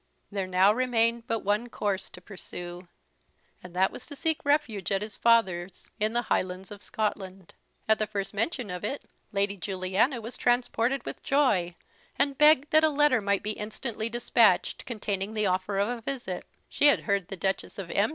There 0.31 0.47
now 0.47 0.73
remained 0.73 1.27
but 1.27 1.41
one 1.41 1.69
course 1.69 2.09
to 2.09 2.21
pursue; 2.21 2.87
and 3.61 3.75
that 3.75 3.91
was 3.91 4.07
to 4.07 4.15
seek 4.15 4.43
refuge 4.43 4.91
at 4.91 5.03
his 5.03 5.15
father's, 5.15 5.91
in 5.99 6.13
the 6.13 6.23
Highlands 6.23 6.71
of 6.71 6.81
Scotland. 6.81 7.53
At 7.87 7.99
the 7.99 8.07
first 8.07 8.33
mention 8.33 8.71
of 8.71 8.83
it 8.83 9.03
Lady 9.31 9.55
Juliana 9.57 10.19
was 10.19 10.37
transported 10.37 11.05
with 11.05 11.21
joy, 11.21 11.75
and 12.17 12.35
begged 12.35 12.71
that 12.71 12.83
a 12.83 12.89
letter 12.89 13.21
might 13.21 13.43
be 13.43 13.51
instantly 13.51 14.09
despatched, 14.09 14.87
containing 14.87 15.35
the 15.35 15.45
offer 15.45 15.77
of 15.77 15.87
a 15.87 16.01
visit: 16.01 16.47
she 16.67 16.87
had 16.87 17.01
heard 17.01 17.27
the 17.27 17.37
Duchess 17.37 17.77
of 17.77 17.91
M. 17.91 18.09